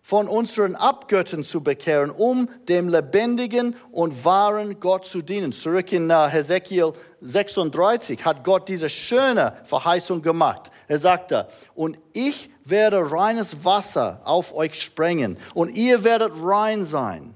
[0.08, 5.52] von unseren Abgöttern zu bekehren, um dem lebendigen und wahren Gott zu dienen.
[5.52, 10.70] Zurück in uh, Hesekiel 36 hat Gott diese schöne Verheißung gemacht.
[10.86, 17.34] Er sagte, und ich werde reines Wasser auf euch sprengen und ihr werdet rein sein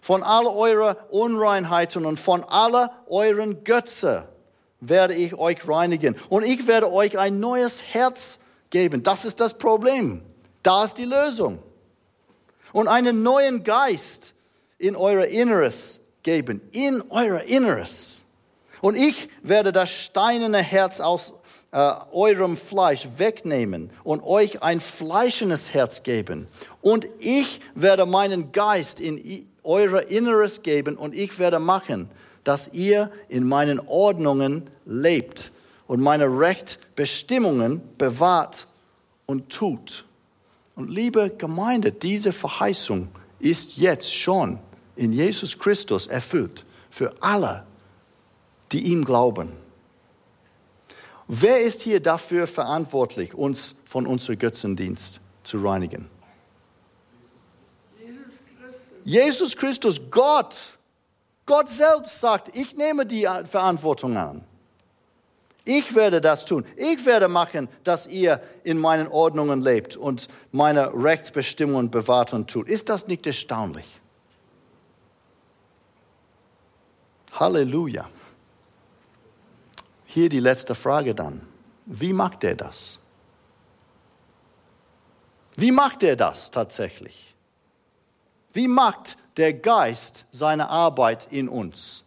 [0.00, 4.28] von all eurer Unreinheiten und von aller euren Götze
[4.78, 8.38] werde ich euch reinigen und ich werde euch ein neues Herz
[8.70, 9.02] geben.
[9.02, 10.22] Das ist das Problem.
[10.62, 11.58] Da ist die Lösung
[12.72, 14.34] und einen neuen Geist
[14.78, 18.22] in euer Inneres geben, in euer Inneres.
[18.80, 21.34] Und ich werde das steinerne Herz aus
[21.70, 26.48] äh, eurem Fleisch wegnehmen und euch ein fleischendes Herz geben.
[26.80, 32.10] Und ich werde meinen Geist in euer Inneres geben und ich werde machen,
[32.44, 35.52] dass ihr in meinen Ordnungen lebt
[35.86, 38.66] und meine Rechtbestimmungen bewahrt
[39.26, 40.04] und tut.
[40.74, 43.08] Und liebe Gemeinde, diese Verheißung
[43.38, 44.58] ist jetzt schon
[44.96, 47.66] in Jesus Christus erfüllt für alle,
[48.70, 49.52] die ihm glauben.
[51.28, 56.08] Wer ist hier dafür verantwortlich, uns von unserem Götzendienst zu reinigen?
[59.04, 60.78] Jesus Christus, Gott.
[61.44, 64.44] Gott selbst sagt, ich nehme die Verantwortung an.
[65.64, 66.64] Ich werde das tun.
[66.76, 72.68] Ich werde machen, dass ihr in meinen Ordnungen lebt und meine Rechtsbestimmungen bewahrt und tut.
[72.68, 74.00] Ist das nicht erstaunlich?
[77.32, 78.08] Halleluja.
[80.04, 81.46] Hier die letzte Frage dann.
[81.86, 82.98] Wie macht er das?
[85.54, 87.34] Wie macht er das tatsächlich?
[88.52, 92.04] Wie macht der Geist seine Arbeit in uns?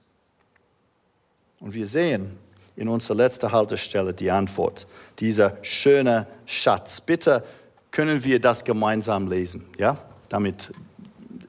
[1.60, 2.38] Und wir sehen,
[2.76, 4.88] in unserer letzten Haltestelle die Antwort.
[5.20, 7.02] Dieser schöne Schatz.
[7.02, 7.44] Bitte
[7.92, 9.66] können wir das gemeinsam lesen.
[9.78, 9.98] Ja,
[10.30, 10.72] damit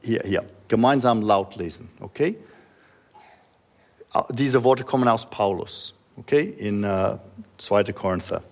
[0.03, 1.91] hier, hier, gemeinsam laut lesen.
[2.01, 2.37] Okay?
[4.31, 5.95] Diese Worte kommen aus Paulus.
[6.19, 7.19] Okay, in uh,
[7.59, 7.93] 2.
[7.93, 8.43] Korinther.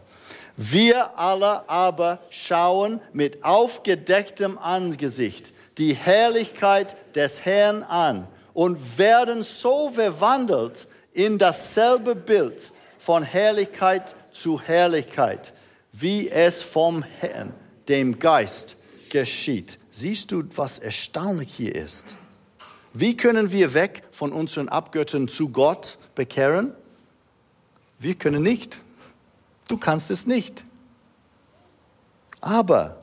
[0.57, 9.91] Wir alle aber schauen mit aufgedecktem Angesicht die Herrlichkeit des Herrn an und werden so
[9.93, 15.55] verwandelt in dasselbe Bild von Herrlichkeit zu Herrlichkeit,
[15.93, 17.55] wie es vom Herrn,
[17.89, 18.77] dem Geist,
[19.09, 19.79] geschieht.
[19.91, 22.07] Siehst du, was erstaunlich hier ist?
[22.93, 26.75] Wie können wir weg von unseren Abgöttern zu Gott bekehren?
[27.99, 28.79] Wir können nicht.
[29.69, 30.65] Du kannst es nicht.
[32.41, 33.03] Aber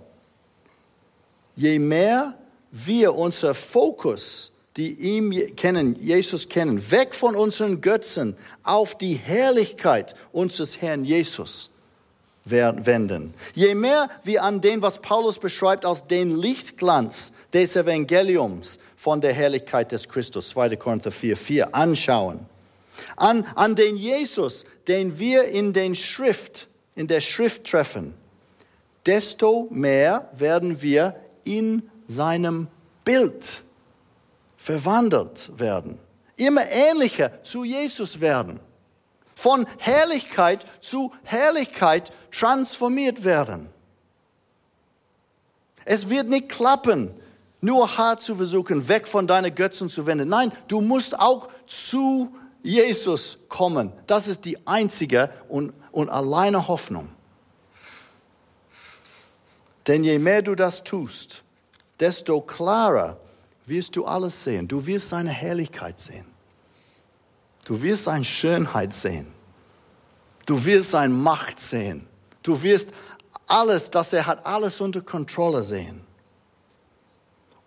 [1.55, 2.37] je mehr
[2.71, 10.15] wir unser Fokus die ihn kennen, Jesus kennen, weg von unseren Götzen auf die Herrlichkeit
[10.31, 11.69] unseres Herrn Jesus
[12.45, 13.33] wenden.
[13.53, 19.33] Je mehr wir an dem, was Paulus beschreibt als den Lichtglanz des Evangeliums von der
[19.33, 20.75] Herrlichkeit des Christus, 2.
[20.77, 22.39] Korinther 4, 4, anschauen,
[23.15, 28.13] an, an den Jesus, den wir in den Schrift, in der Schrift treffen,
[29.05, 32.67] desto mehr werden wir in seinem
[33.03, 33.63] Bild
[34.61, 35.97] verwandelt werden,
[36.35, 38.59] immer ähnlicher zu Jesus werden,
[39.33, 43.69] von Herrlichkeit zu Herrlichkeit transformiert werden.
[45.83, 47.11] Es wird nicht klappen,
[47.59, 50.29] nur hart zu versuchen, weg von deinen Götzen zu wenden.
[50.29, 52.31] Nein, du musst auch zu
[52.61, 53.91] Jesus kommen.
[54.05, 57.09] Das ist die einzige und, und alleine Hoffnung.
[59.87, 61.41] Denn je mehr du das tust,
[61.99, 63.17] desto klarer
[63.71, 64.67] wirst du alles sehen.
[64.67, 66.25] Du wirst seine Herrlichkeit sehen.
[67.65, 69.27] Du wirst seine Schönheit sehen.
[70.45, 72.05] Du wirst seine Macht sehen.
[72.43, 72.89] Du wirst
[73.47, 76.01] alles, dass er hat, alles unter Kontrolle sehen.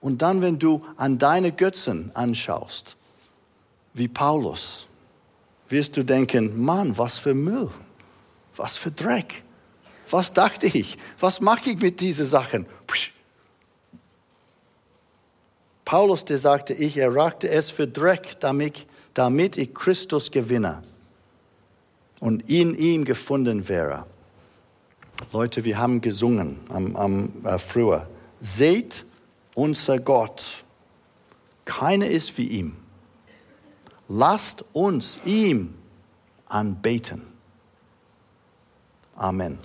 [0.01, 2.97] Und dann, wenn du an deine Götzen anschaust,
[3.95, 4.87] wie Paulus,
[5.69, 7.71] wirst du denken, Mann, was für Müll,
[8.57, 9.43] was für Dreck.
[10.11, 10.99] Was dachte ich?
[11.19, 12.67] Was mache ich mit diesen Sachen?
[15.85, 20.83] Paulus, der sagte, ich erachte es für Dreck, damit, damit ich Christus gewinne
[22.21, 24.07] und in ihm gefunden wäre.
[25.33, 28.09] Leute, wir haben gesungen am, am äh, früher.
[28.41, 29.05] Seht
[29.55, 30.65] unser Gott,
[31.65, 32.77] keiner ist wie ihm.
[34.09, 35.75] Lasst uns ihm
[36.47, 37.23] anbeten.
[39.17, 39.59] Amen.